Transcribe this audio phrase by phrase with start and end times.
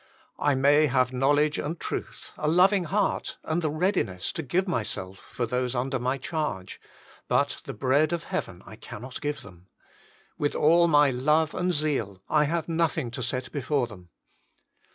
[0.39, 5.19] I may have knowledge and truth, a loving heart, and the readiness to give myself
[5.19, 6.81] for those under my charge;
[7.27, 9.67] but the bread of heaven I cannot give them.
[10.39, 13.21] With A MODEL OF INTERCESSION 37 all my love and zeal," I have nothing to
[13.21, 14.09] set before them."